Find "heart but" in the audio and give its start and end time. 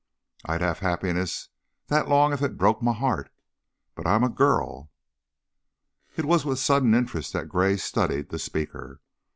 2.93-4.07